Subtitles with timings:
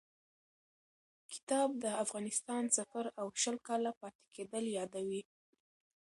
[1.33, 5.21] کتاب د افغانستان سفر او شل کاله پاتې کېدل یادوي.